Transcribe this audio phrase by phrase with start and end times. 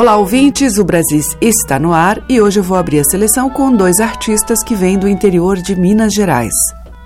[0.00, 0.78] Olá, ouvintes!
[0.78, 4.64] O Brasis está no ar e hoje eu vou abrir a seleção com dois artistas
[4.64, 6.54] que vêm do interior de Minas Gerais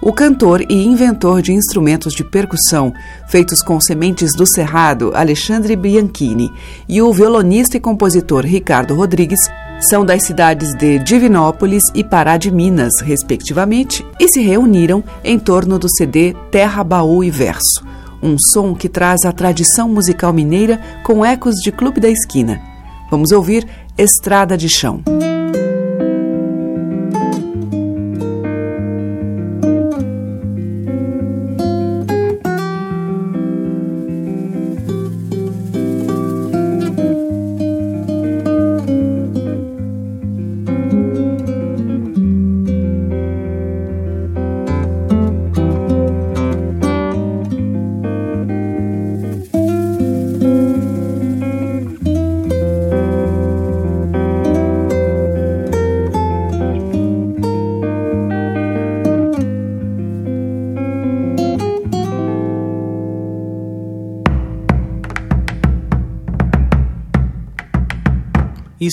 [0.01, 2.93] o cantor e inventor de instrumentos de percussão
[3.27, 6.52] feitos com sementes do cerrado, Alexandre Bianchini,
[6.88, 9.41] e o violonista e compositor Ricardo Rodrigues
[9.80, 15.80] são das cidades de Divinópolis e Pará de Minas, respectivamente, e se reuniram em torno
[15.80, 17.85] do CD Terra, Baú e Verso,
[18.23, 22.73] um som que traz a tradição musical mineira com ecos de Clube da Esquina.
[23.14, 23.64] Vamos ouvir
[23.96, 25.00] Estrada de Chão.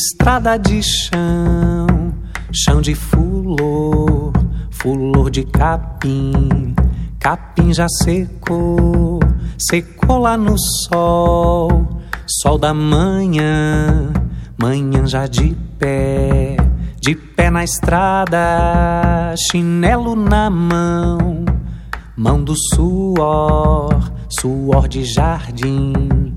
[0.04, 2.12] Estrada de chão,
[2.52, 4.34] chão de fulor,
[4.72, 6.74] fulor de capim,
[7.20, 9.20] capim já secou,
[9.60, 14.12] secou lá no sol, sol da manhã,
[14.58, 16.58] manhã já de pé,
[17.00, 21.46] de pé na estrada, chinelo na mão,
[22.18, 26.34] mão do suor, suor de jardim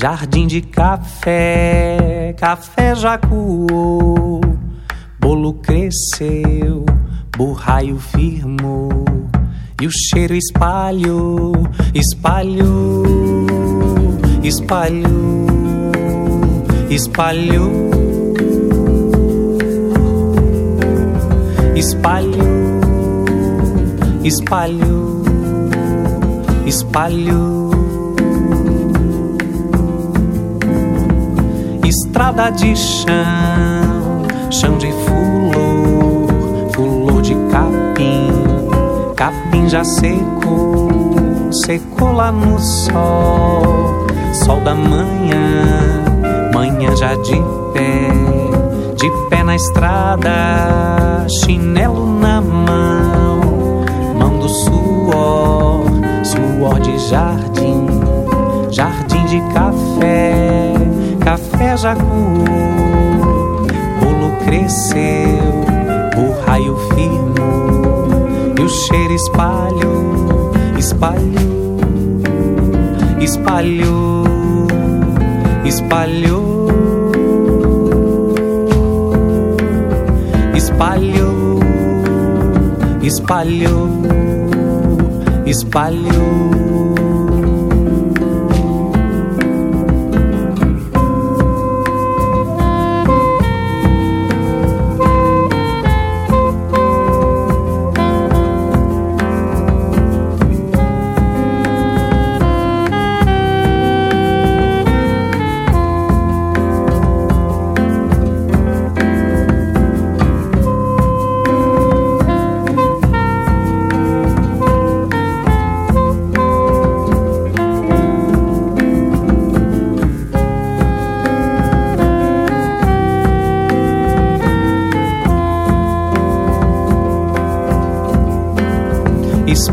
[0.00, 4.40] Jardim de café, café já coou,
[5.18, 6.86] bolo cresceu,
[7.36, 9.04] burraio firmou,
[9.82, 11.52] e o cheiro espalhou,
[11.92, 13.02] espalhou,
[14.44, 15.46] espalhou,
[16.88, 17.90] espalhou,
[21.74, 22.78] espalhou,
[24.22, 25.24] espalhou,
[26.66, 27.67] espalhou.
[31.88, 36.28] Estrada de chão, chão de fulor,
[36.74, 38.30] fulor de capim,
[39.16, 46.04] capim já secou, secou lá no sol, sol da manhã,
[46.52, 47.36] manhã já de
[47.72, 48.10] pé,
[48.94, 53.84] de pé na estrada, chinelo na mão,
[54.18, 55.84] mão do suor,
[56.22, 57.86] suor de jardim,
[58.70, 60.68] jardim de café
[61.28, 63.66] café já coou,
[64.00, 65.60] bolo cresceu,
[66.16, 71.76] o raio firmou, e o cheiro espalhou, espalhou,
[73.20, 74.24] espalhou,
[75.66, 76.68] espalhou,
[80.54, 81.60] espalhou,
[83.02, 84.18] espalhou.
[85.46, 86.77] espalhou,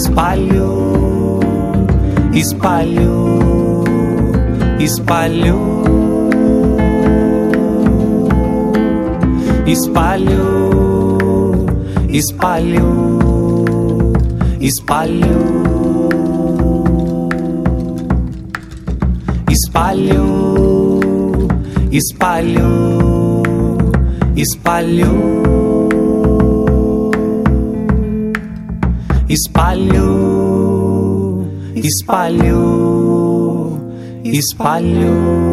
[0.00, 1.40] espalhou,
[2.32, 3.84] espalhou,
[4.78, 5.80] espalhou.
[9.72, 11.66] espalhou,
[12.10, 13.18] espalhou,
[14.60, 16.08] espalhou,
[19.48, 21.00] espalhou,
[21.92, 23.42] espalhou,
[24.36, 25.39] espalhou,
[29.32, 29.86] espalhou,
[31.76, 33.78] espalhou,
[34.24, 35.49] espalhou.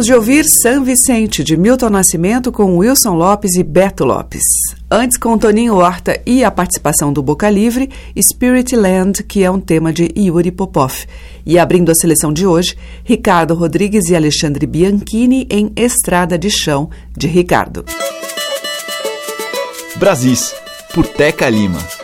[0.00, 4.42] Acabamos de ouvir San Vicente, de Milton Nascimento, com Wilson Lopes e Beto Lopes.
[4.90, 9.60] Antes, com Toninho Horta e a participação do Boca Livre, Spirit Land, que é um
[9.60, 11.04] tema de Yuri Popov.
[11.44, 16.88] E abrindo a seleção de hoje, Ricardo Rodrigues e Alexandre Bianchini em Estrada de Chão,
[17.14, 17.84] de Ricardo.
[19.96, 20.54] Brasis,
[20.94, 21.99] por Teca Lima.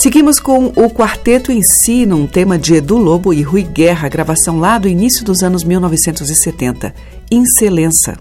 [0.00, 4.58] Seguimos com o quarteto em si, num tema de Edu Lobo e Rui Guerra, gravação
[4.58, 6.94] lá do início dos anos 1970,
[7.30, 8.16] Incelença.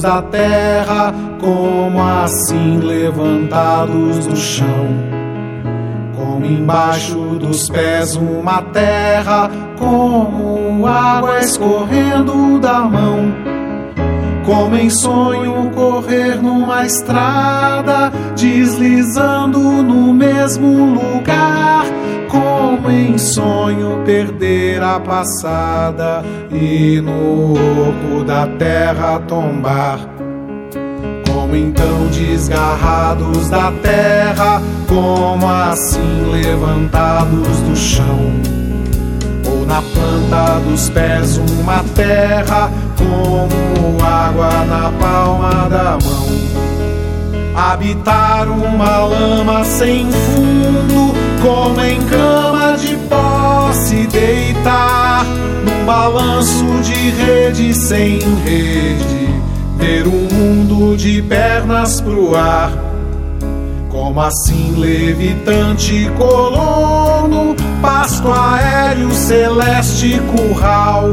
[0.00, 4.86] Da terra, como assim levantados do chão.
[6.14, 13.32] Como embaixo dos pés uma terra, como água escorrendo da mão.
[14.44, 21.57] Como em sonho correr numa estrada, deslizando no mesmo lugar
[22.90, 29.98] em sonho perder a passada e no oco da terra tombar.
[31.26, 38.32] Como então desgarrados da terra, como assim levantados do chão.
[39.46, 46.28] Ou na planta dos pés uma terra, como água na palma da mão.
[47.54, 55.24] Habitar uma lama sem fundo como em cama de posse deitar
[55.64, 59.28] num balanço de rede sem rede,
[59.76, 62.72] ver o um mundo de pernas pro ar.
[63.88, 71.12] Como assim levitante colono, pasto aéreo, celeste curral.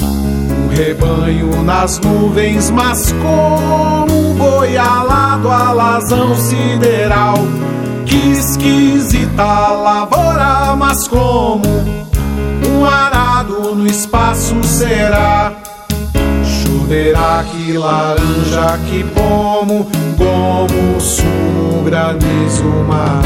[0.00, 7.36] Um rebanho nas nuvens, mas como um boi alado, alazão sideral
[8.04, 11.62] que esquisita lavoura, mas como
[12.68, 15.52] um arado no espaço será.
[16.44, 19.86] Choverá que laranja, que pomo,
[20.16, 23.22] como sumo, granizo, mar.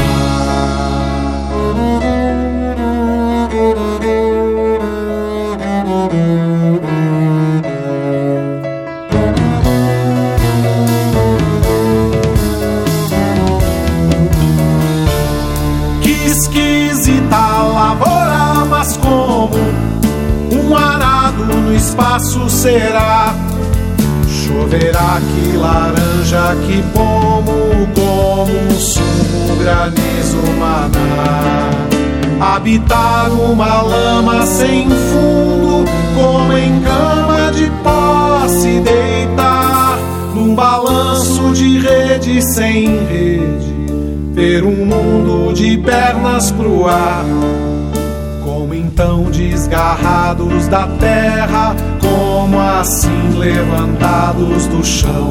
[21.67, 23.35] No espaço será.
[24.27, 31.71] Choverá que laranja, que pomo, como sumo, granizo, maná.
[32.39, 35.85] Habitar uma lama sem fundo,
[36.15, 39.97] como em cama de posse deitar,
[40.33, 43.66] num balanço de rede sem rede,
[44.37, 47.25] ver um mundo de pernas pro ar
[48.97, 55.29] então desgarrados da terra, como assim levantados do chão,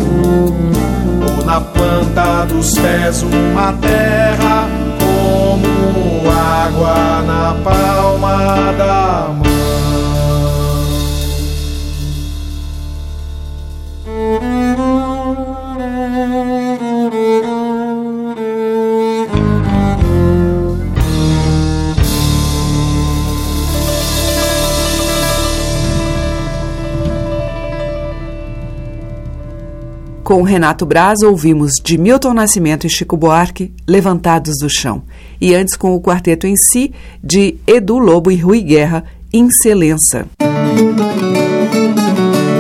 [1.29, 4.69] ou na planta dos pés uma terra,
[5.01, 9.56] como água na palma da mão.
[30.27, 35.05] Com Renato Braz, ouvimos de Milton Nascimento e Chico Buarque, Levantados do Chão.
[35.41, 40.27] E antes, com o quarteto em si, de Edu Lobo e Rui Guerra, Incelença.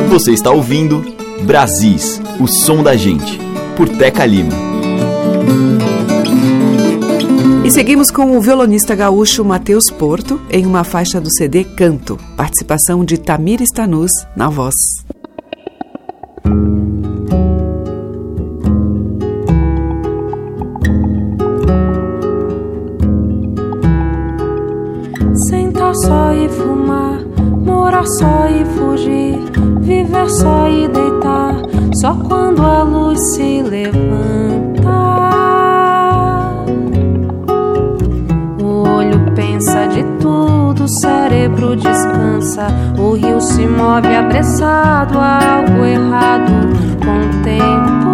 [0.08, 1.04] Você está ouvindo
[1.42, 3.36] Brasis, o som da gente,
[3.76, 4.52] por Teca Lima.
[7.64, 13.04] E seguimos com o violonista gaúcho Matheus Porto em uma faixa do CD Canto, participação
[13.04, 14.76] de Tamir Stanus na voz.
[28.06, 29.38] Só e fugir,
[29.80, 31.54] viver só e deitar,
[32.00, 34.06] só quando a luz se levanta.
[38.62, 46.52] O olho pensa de tudo, o cérebro descansa, o rio se move apressado, algo errado
[47.04, 48.06] com o tempo.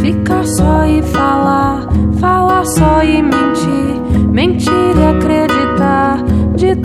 [0.00, 3.22] Ficar só e falar, falar só e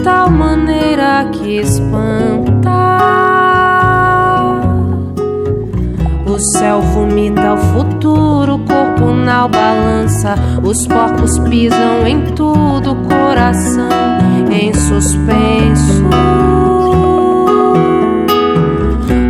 [0.08, 2.72] tal maneira que espanta.
[6.26, 10.36] O céu vomita o futuro, o corpo na balança.
[10.63, 13.89] Os porcos pisam em tudo, coração
[14.50, 16.06] em suspenso.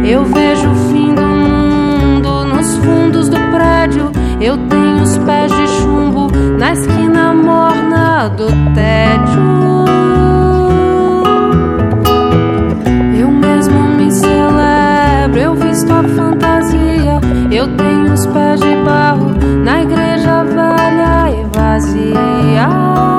[0.08, 4.12] Eu vejo o fim do mundo nos fundos do prédio.
[4.40, 6.28] Eu tenho os pés de chumbo
[6.60, 9.57] na esquina morna do tédio.
[17.68, 23.17] Eu tenho os pés de barro na igreja velha e vazia.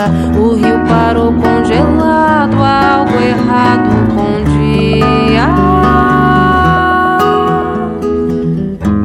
[0.00, 0.10] Cansa.
[0.38, 5.48] O rio parou congelado, algo errado com o dia.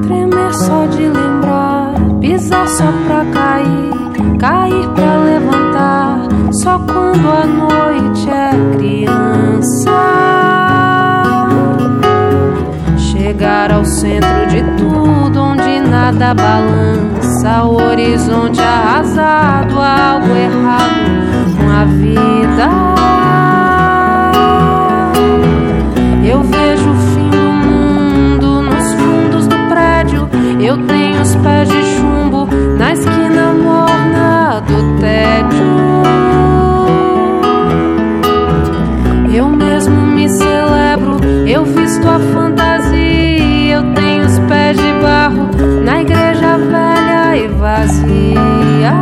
[0.04, 6.20] Tremer só de lembrar, pisar só pra cair, cair pra levantar.
[6.52, 9.92] Só quando a noite é criança
[12.98, 21.86] chegar ao centro de tudo, onde nada balança, o horizonte arrasado, algo errado com a
[21.86, 22.70] vida.
[26.24, 30.28] Eu vejo o fim do mundo nos fundos do prédio.
[30.60, 35.76] Eu tenho os pés de chumbo na esquina morna do tédio.
[39.32, 43.16] Eu mesmo me celebro, eu visto a fantasia
[43.76, 45.50] eu tenho os pés de barro
[47.86, 48.93] vazia.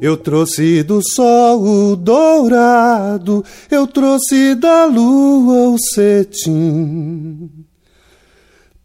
[0.00, 7.50] Eu trouxe do sol o dourado, eu trouxe da lua o cetim.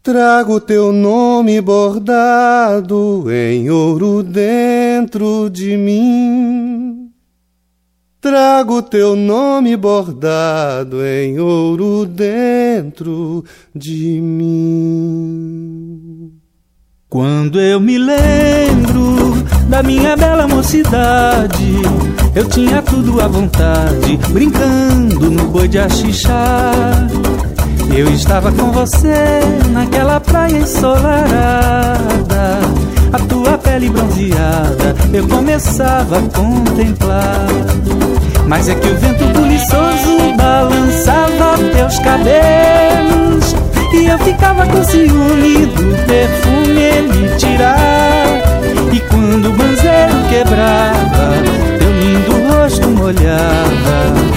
[0.01, 4.82] Trago teu nome bordado em ouro dentro
[5.51, 7.11] de mim.
[8.21, 13.43] Trago teu nome bordado em ouro dentro
[13.75, 15.63] de mim.
[17.09, 21.81] Quando eu me lembro da minha bela mocidade,
[22.33, 26.71] eu tinha tudo à vontade, brincando no boi de axixá.
[27.95, 32.03] Eu estava com você naquela praia ensolarada.
[33.13, 37.45] A tua pele bronzeada eu começava a contemplar.
[38.47, 43.55] Mas é que o vento buliçoso balançava teus cabelos.
[43.93, 48.25] E eu ficava com ciúme do perfume ele tirar.
[48.91, 51.35] E quando o banzeiro quebrava,
[51.77, 54.33] teu lindo rosto molhava.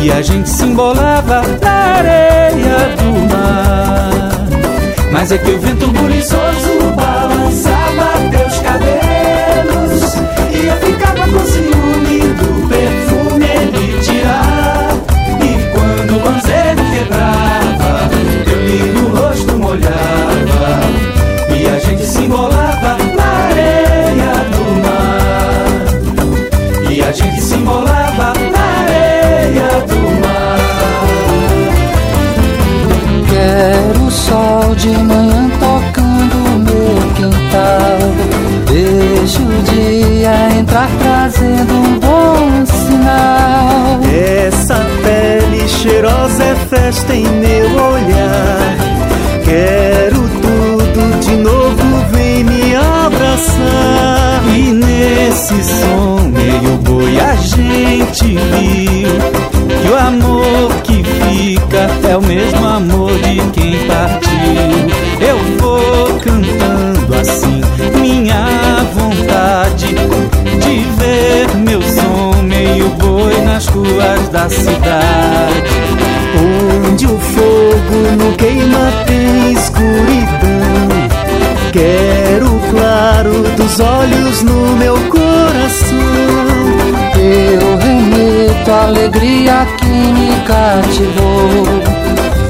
[0.00, 4.46] E a gente se embolava na areia do mar
[5.12, 7.81] Mas é que o vento buliçoso balançava
[10.68, 11.01] cabelos
[44.44, 44.74] Essa
[45.04, 48.76] pele cheirosa é festa em meu olhar.
[49.44, 54.42] Quero tudo de novo, vem me abraçar.
[54.48, 62.22] E nesse som meio boi a gente viu que o amor que fica é o
[62.22, 63.11] mesmo amor
[74.32, 75.70] da cidade.
[76.88, 80.32] Onde o fogo não queima tem escuridão.
[81.72, 86.42] Quero o claro dos olhos no meu coração
[87.22, 91.64] eu remeto a alegria que me cativou.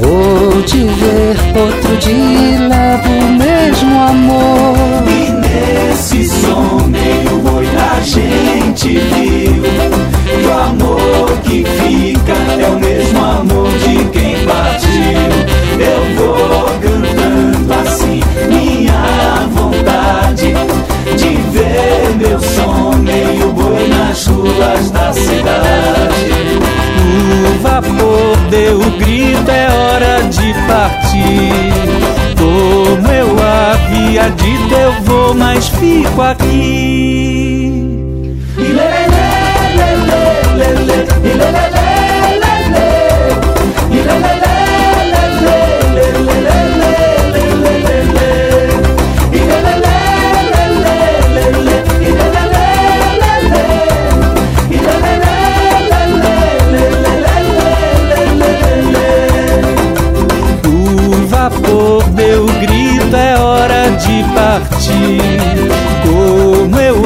[0.01, 5.03] Vou te ver outro dia e levo o mesmo amor.
[5.07, 10.92] E nesse som meio boi a gente viu que o amor
[11.53, 14.89] que fica é o mesmo amor de quem partiu.
[15.79, 20.53] Eu vou cantando assim minha vontade
[21.15, 26.33] de ver meu som meio boi nas ruas da cidade.
[27.45, 31.53] O vapor deu o grito, é hora de partir.
[32.35, 37.32] Como eu havia dito, eu vou, mas fico aqui.
[66.05, 67.01] Como eu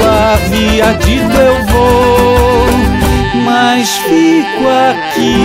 [0.57, 1.66] longe, ardido eu
[3.87, 5.35] mas fico aqui.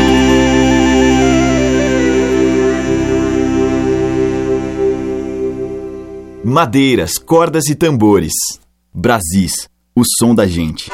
[6.45, 8.33] Madeiras, cordas e tambores.
[8.93, 10.91] Brasis, o som da gente.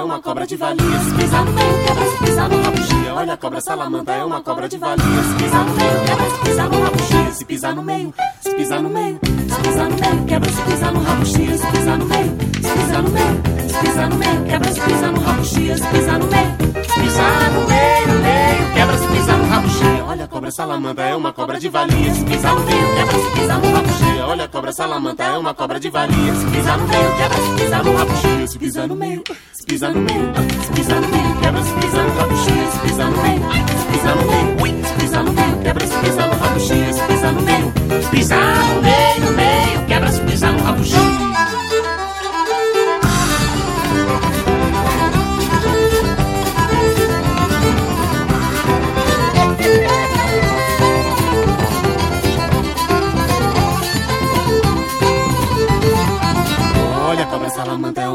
[0.00, 0.98] É uma cobra de valia.
[1.00, 3.14] Se pisar no meio, quebra, se pisar no rabugia.
[3.14, 5.04] Olha a cobra salamanta é uma cobra de valia.
[5.04, 7.32] Se pisar no meio, quebra, se pisar no rabugia.
[7.32, 10.92] Se pisar no meio, se pisar no meio, se pisar no meio, quebra, se pisar
[10.92, 11.58] no rabugia.
[11.58, 15.12] Se pisar no meio, se pisar no meio, se pisar no meio, quebra, se pisar
[15.12, 15.76] no rabugia.
[15.76, 20.04] Se pisar no meio, se pisar no meio, meio, quebra, se pisar no rabugia.
[20.08, 22.14] Olha a cobra salamanta é uma cobra de valia.
[22.14, 24.26] Se pisar no meio, quebra, se pisar no rabugia.
[24.26, 26.34] Olha a cobra salamanta é uma cobra de valia.
[26.34, 28.46] Se pisar no meio, quebra, se pisar no rabugia.
[28.46, 29.22] Se pisar no meio,
[29.52, 30.32] se pisar no meio,
[30.64, 32.70] se pisar no meio, quebra, se pisar no rabugia.
[32.70, 33.42] Se pisar no meio,
[33.78, 36.92] se pisar no meio, se pisar no meio, quebra, se pisar no rabugia.
[36.92, 37.72] Se pisar no meio,
[38.02, 41.09] se pisar no meio, meio, quebra, se pisar no rabugia.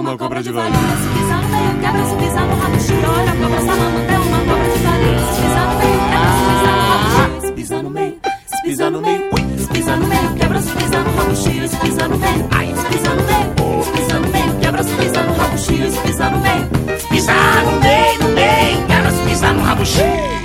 [0.05, 0.71] Uma cobra de valia.
[0.71, 3.09] Se pisar no meio, quebra, se pisar no rabugia.
[3.09, 5.19] Olha a cobra salamanta é uma cobra de valia.
[5.19, 7.41] Se pisar no meio, quebra, se pisar no rabugia.
[7.41, 8.15] Se pisar no meio,
[8.45, 9.21] se pisar no meio,
[9.57, 11.67] se pisar no meio, quebra, se pisar no rabugia.
[11.67, 14.95] Se pisar no meio, ai, se pisar no meio, se pisar no meio, quebra, se
[14.95, 15.91] pisar no rabugia.
[15.91, 20.03] Se pisar no meio, se pisar no meio, no meio, quebra, se pisar no rabugia.
[20.03, 20.44] Se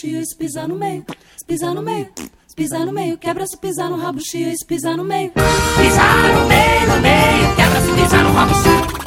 [0.00, 1.04] chia, pisar no meio,
[1.36, 2.08] se pisar no meio,
[2.46, 6.16] se pisar no meio, quebra se pisar no rabo chia, se pisar no meio, pisar
[6.16, 8.99] no meio, no meio, quebra se pisar no rabo chia.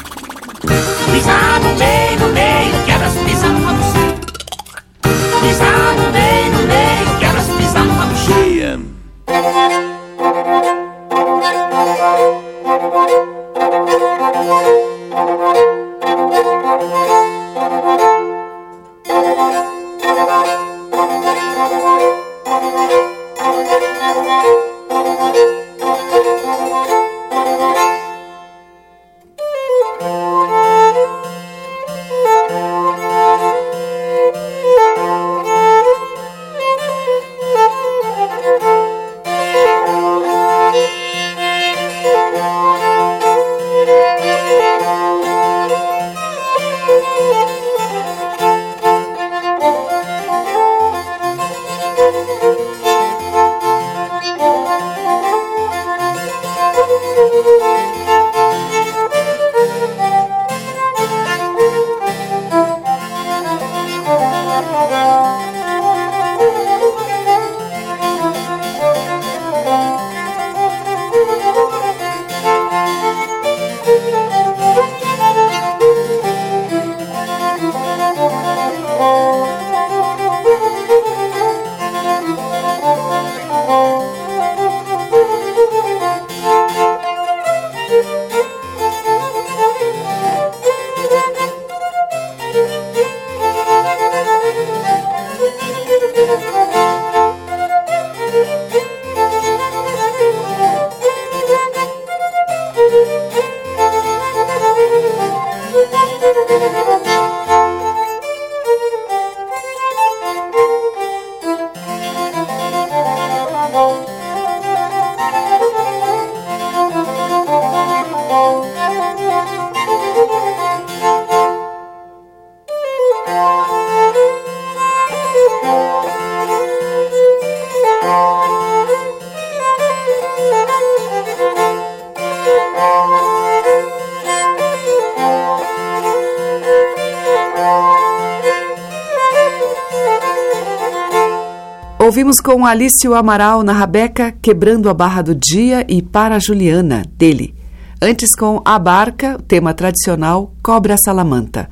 [142.39, 147.53] Com Alício Amaral na Rabeca Quebrando a Barra do Dia e Para Juliana, dele.
[148.01, 151.69] Antes com A Barca, tema tradicional Cobra Salamanta.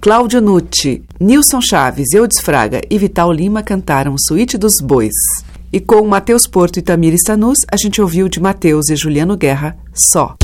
[0.00, 5.14] Cláudio Nucci, Nilson Chaves, Eudes Fraga e Vital Lima cantaram Suíte dos Bois.
[5.72, 9.76] E com Matheus Porto e Tamir Stanus, a gente ouviu de Matheus e Juliano Guerra,
[9.94, 10.36] Só.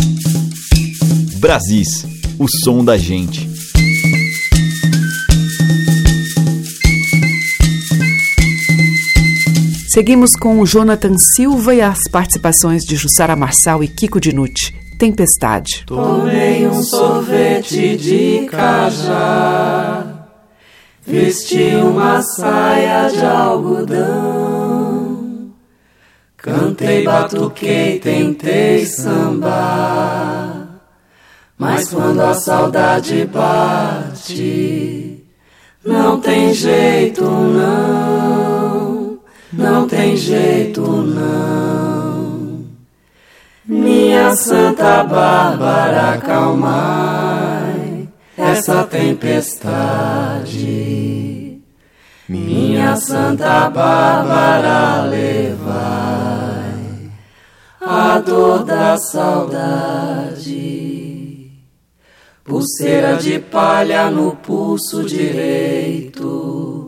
[1.41, 2.07] Brasis,
[2.39, 3.57] o som da gente.
[9.99, 14.72] Seguimos com o Jonathan Silva e as participações de Jussara Marçal e Kiko Dinucci.
[14.96, 15.82] Tempestade.
[15.84, 20.28] Tomei um sorvete de cajá,
[21.05, 25.51] vesti uma saia de algodão,
[26.36, 30.80] cantei, batuquei, tentei sambar,
[31.59, 35.24] mas quando a saudade bate,
[35.84, 38.57] não tem jeito não,
[39.53, 42.66] não tem jeito não.
[43.64, 50.49] Minha Santa Bárbara, acalmai essa tempestade.
[52.28, 56.68] Minha Santa Bárbara, levai
[57.80, 60.59] a dor da saudade.
[62.44, 66.88] Pulseira de palha no pulso direito,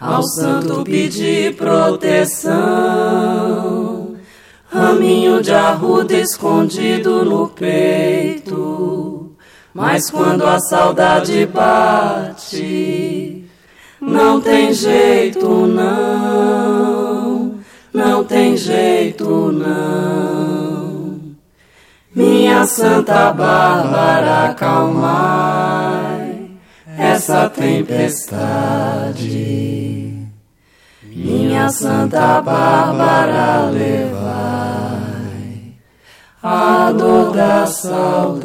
[0.00, 3.20] ao santo pedir proteção
[4.70, 9.32] raminho de arruda escondido no peito.
[9.74, 13.44] Mas quando a saudade bate,
[14.00, 17.58] não tem jeito não,
[17.92, 21.20] não tem jeito não.
[22.14, 26.50] Minha Santa Bárbara, acalmai
[26.98, 29.89] essa tempestade.
[31.60, 34.94] Minha Santa Bárbara, levai
[36.42, 38.40] a dor da saudade.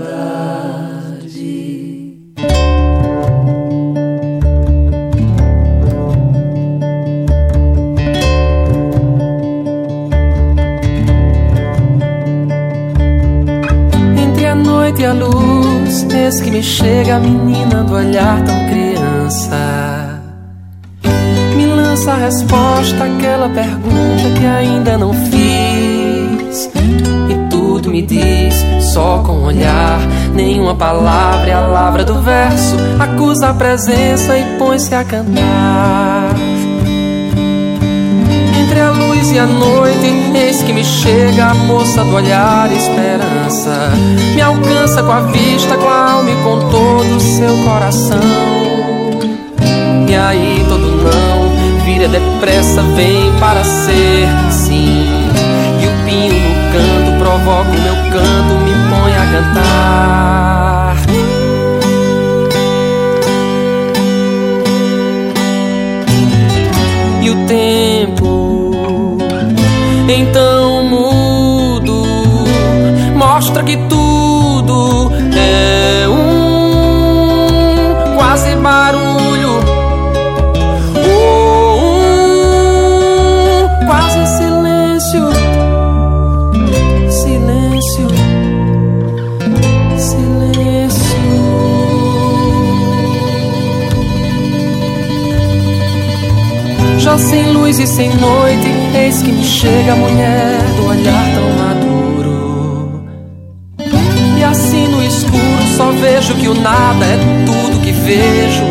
[14.22, 18.68] Entre a noite e a luz, eis que me chega a menina do olhar tão
[18.68, 19.84] criança
[22.16, 26.70] a resposta àquela pergunta que ainda não fiz.
[27.30, 28.55] E tudo me diz,
[28.93, 29.99] só com olhar,
[30.34, 32.78] nenhuma palavra é a lavra do verso.
[32.99, 36.34] Acusa a presença e põe-se a cantar.
[38.61, 43.91] Entre a luz e a noite, eis que me chega a moça do olhar esperança.
[44.34, 48.20] Me alcança com a vista, com a alma e com todo o seu coração.
[50.07, 50.94] E aí todo
[52.07, 55.07] depressa, vem para ser sim.
[55.81, 60.95] E o pinho no canto provoca o meu canto, me põe a cantar.
[67.21, 69.17] E o tempo
[70.07, 72.03] então mudo
[73.15, 75.11] mostra que tudo
[97.36, 98.65] sem luz e sem noite,
[98.95, 103.03] eis que me chega a mulher do olhar tão maduro.
[104.38, 108.63] E assim no escuro só vejo que o nada é tudo que vejo.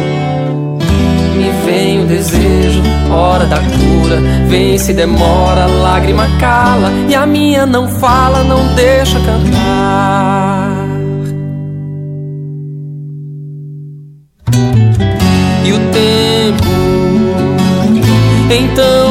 [1.37, 2.81] Me vem o desejo,
[3.13, 9.21] hora da cura, vem se demora, lágrima cala, e a minha não fala, não deixa
[9.21, 10.54] cantar.
[18.55, 19.04] Então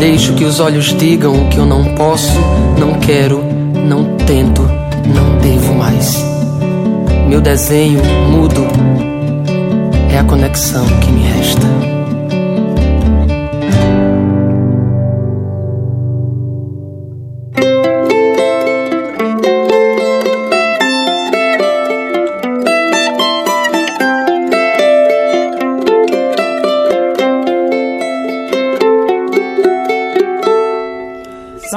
[0.00, 2.32] Deixo que os olhos digam o que eu não posso,
[2.78, 3.44] não quero,
[3.86, 6.16] não tento, não devo mais.
[7.28, 8.66] Meu desenho mudo
[10.10, 11.99] é a conexão que me resta.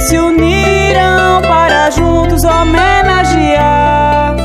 [0.00, 4.36] se uniram para juntos homenagear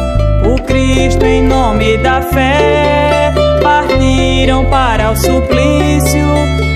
[0.45, 3.33] o Cristo em nome da fé.
[3.61, 6.27] Partiram para o suplício.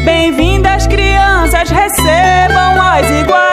[0.03, 3.45] Bem-vindas, crianças, recebam as iguais.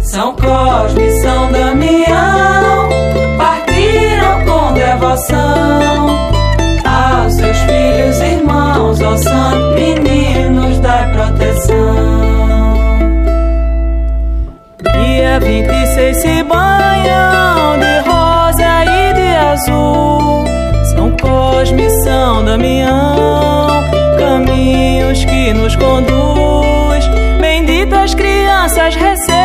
[0.00, 2.88] São Cosme e São Damião
[3.36, 6.08] partiram com devoção
[6.84, 11.76] aos seus filhos, irmãos, ó santo meninos da proteção.
[14.84, 20.44] É Dia 26 se banham de rosa e de azul.
[20.94, 23.84] São Cosme e São Damião,
[24.18, 26.15] caminhos que nos conduzem
[28.86, 29.35] das receitas.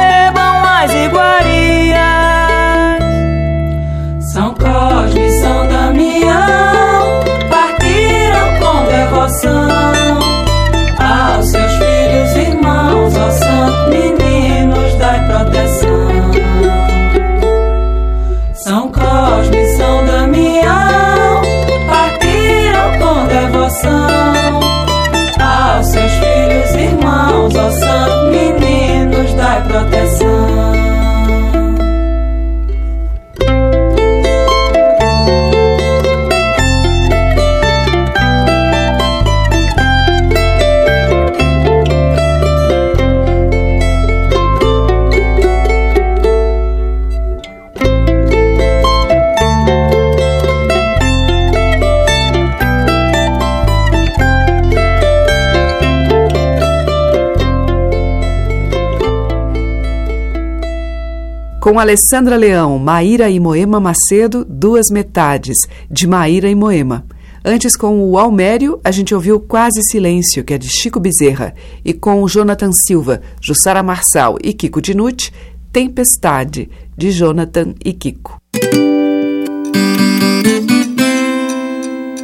[61.80, 65.58] Alessandra Leão, Maíra e Moema Macedo, Duas Metades,
[65.90, 67.06] de Maíra e Moema.
[67.44, 71.54] Antes, com o Almério, a gente ouviu Quase Silêncio, que é de Chico Bezerra,
[71.84, 75.32] e com o Jonathan Silva, Jussara Marçal e Kiko Dinucci,
[75.72, 78.42] Tempestade, de Jonathan e Kiko.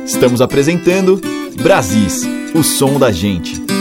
[0.05, 1.21] Estamos apresentando
[1.61, 2.23] Brasis,
[2.55, 3.76] o som da gente.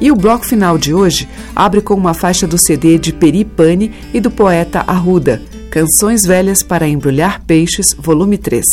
[0.00, 3.92] E o bloco final de hoje abre com uma faixa do CD de Peri Pani
[4.14, 8.64] e do poeta Arruda, Canções Velhas para Embrulhar Peixes, volume 3.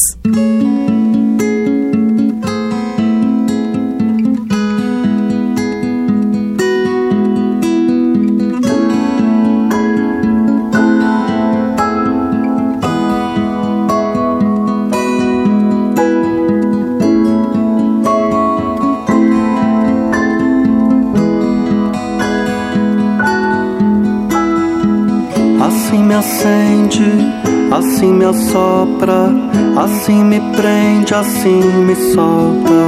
[27.88, 29.33] Assim me assopra,
[29.77, 32.79] assim me prende, assim me solta,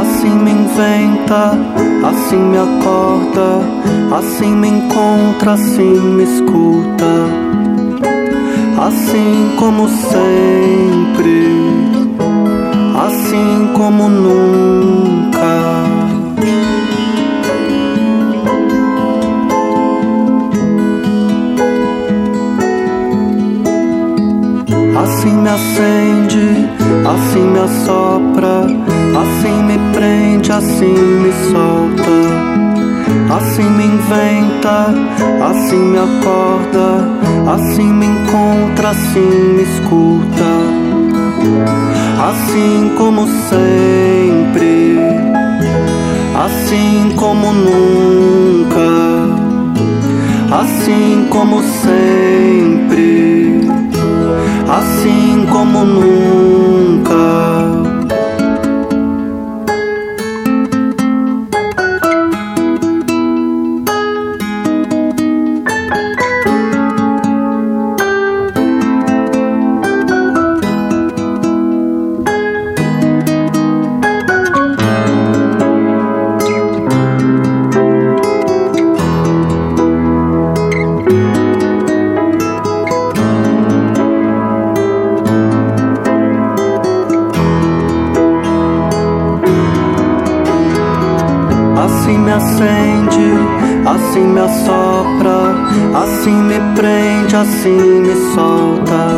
[0.00, 1.52] assim me inventa,
[2.02, 3.60] assim me acorda,
[4.16, 7.12] assim me encontra, assim me escuta,
[8.78, 11.46] assim como sempre,
[12.96, 15.73] assim como nunca.
[24.96, 26.68] Assim me acende,
[27.06, 28.66] assim me assopra,
[29.20, 32.10] assim me prende assim me solta,
[33.36, 34.94] assim me inventa,
[35.50, 37.08] assim me acorda,
[37.52, 40.44] assim me encontra, assim me escuta,
[42.28, 44.98] assim como sempre,
[46.44, 48.88] assim como nunca,
[50.52, 53.53] assim como sempre,
[54.68, 57.53] assim como nunca.
[94.14, 94.26] Assim
[98.00, 99.08] me solta,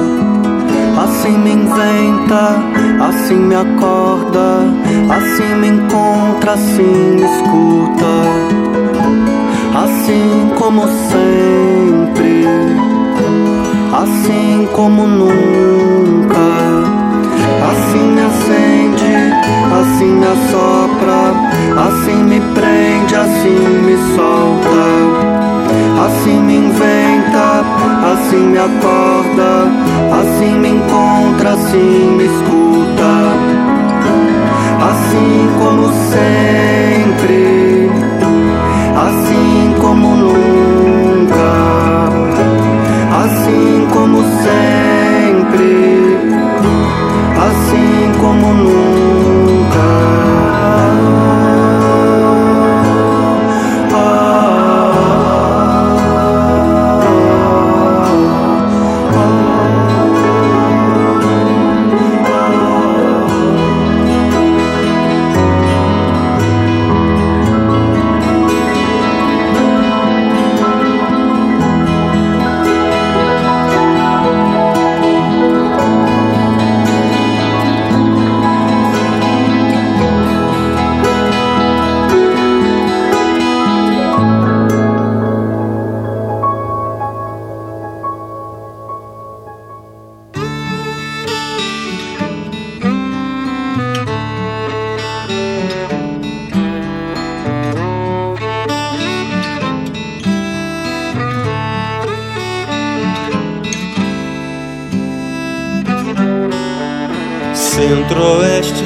[1.05, 2.57] assim me inventa,
[3.07, 4.65] assim me acorda,
[5.15, 8.07] assim me encontra, assim me escuta,
[9.85, 12.47] assim como sempre,
[13.93, 16.39] assim como nunca,
[17.71, 19.15] assim me acende,
[19.79, 25.27] assim me assopra, assim me prende, assim me solta.
[26.07, 27.65] Assim me inventa,
[28.13, 29.67] assim me acorda,
[30.21, 33.13] assim me encontra, assim me escuta,
[34.89, 37.91] assim como sempre,
[38.95, 41.53] assim como nunca,
[43.25, 46.19] assim como sempre,
[47.37, 48.87] assim como nunca.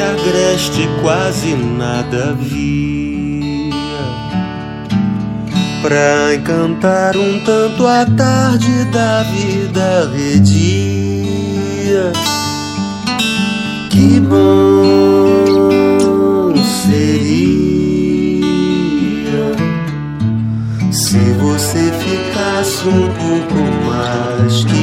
[0.03, 3.71] Agreste quase nada via
[5.83, 12.13] Pra encantar um tanto a tarde da vida redia
[13.91, 14.41] Que bom
[16.85, 17.81] seria
[20.93, 23.55] Se você ficasse um pouco
[23.87, 24.80] mais Que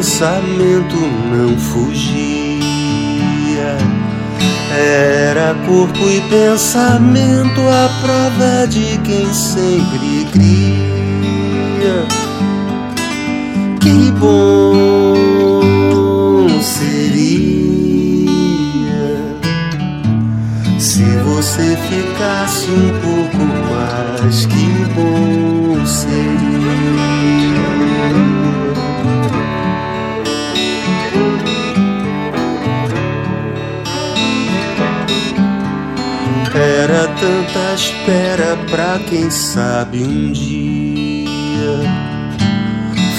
[0.00, 0.96] pensamento
[1.30, 2.56] não fugia.
[4.74, 12.06] Era corpo e pensamento a prova de quem sempre cria.
[13.78, 15.58] Que bom
[16.62, 18.30] seria
[20.78, 22.99] se você ficasse um
[38.10, 41.30] espera pra quem sabe um dia.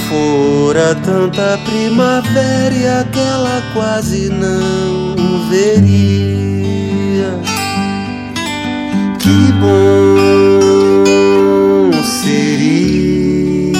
[0.09, 5.15] Fora tanta primavera e aquela quase não
[5.49, 7.39] veria.
[9.17, 10.21] Que bom
[12.03, 13.71] seria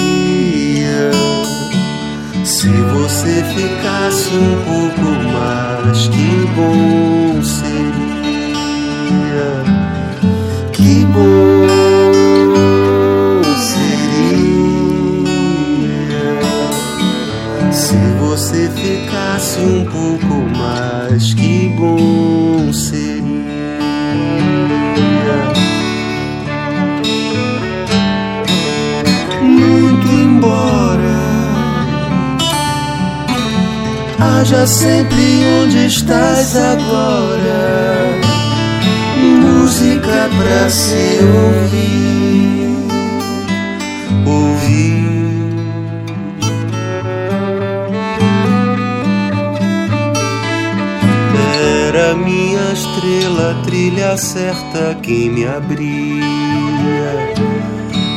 [2.42, 5.02] se você ficasse um pouco
[5.34, 6.08] mais.
[6.08, 7.21] Que bom
[11.12, 11.66] Bom
[13.56, 14.92] seria
[17.72, 23.22] se você ficasse um pouco mais, que bom seria.
[29.42, 31.22] Muito embora
[34.42, 38.01] haja sempre onde estás agora,
[39.72, 42.76] música pra se ouvir,
[44.26, 45.62] ouvir.
[51.88, 56.22] Era minha estrela, trilha certa que me abria.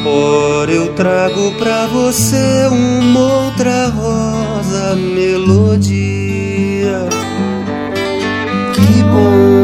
[0.05, 5.95] Ora eu trago pra você uma outra rosa melodia.
[8.73, 9.54] Que bom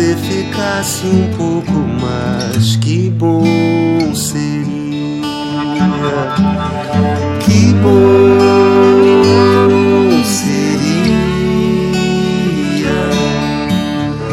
[0.00, 2.76] você ficasse um pouco mais.
[2.76, 5.20] Que bom seria.
[7.40, 8.40] Que bom
[10.24, 11.20] seria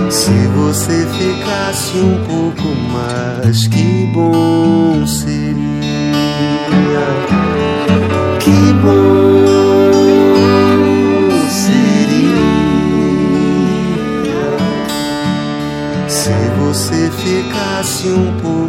[0.10, 3.68] se você ficasse um pouco mais.
[3.68, 5.37] Que bom seria.
[17.98, 18.67] Ficasse um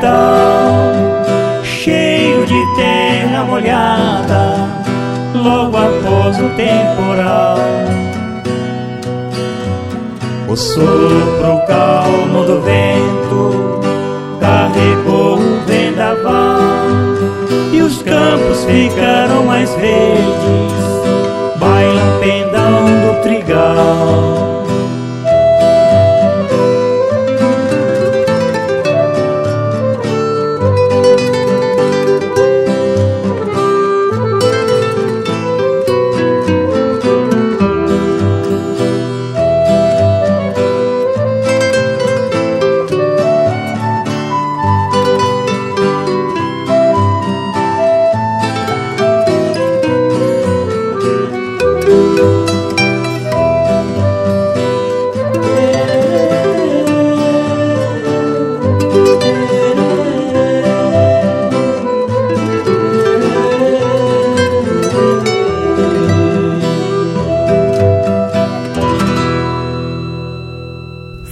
[0.00, 4.54] quintal, cheio de terra molhada,
[5.34, 7.58] logo após o temporal.
[10.48, 13.80] O sopro calmo do vento
[14.40, 16.60] carregou o vendaval
[17.72, 20.82] e os campos ficaram mais verdes,
[21.58, 24.59] bailam pendão do trigal.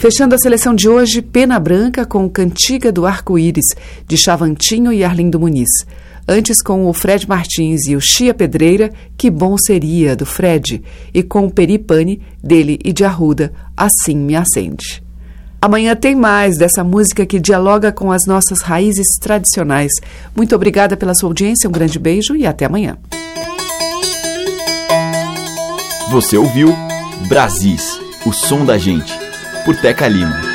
[0.09, 3.67] Fechando a seleção de hoje, Pena Branca com Cantiga do Arco-Íris,
[4.07, 5.69] de Chavantinho e Arlindo Muniz.
[6.27, 10.83] Antes com o Fred Martins e o Chia Pedreira, Que Bom Seria, do Fred.
[11.13, 15.03] E com o Peripane, dele e de Arruda, Assim Me Acende.
[15.61, 19.93] Amanhã tem mais dessa música que dialoga com as nossas raízes tradicionais.
[20.35, 22.97] Muito obrigada pela sua audiência, um grande beijo e até amanhã.
[26.11, 26.75] Você ouviu
[27.29, 29.28] Brasis, o som da gente,
[29.65, 30.48] por Teca Lima.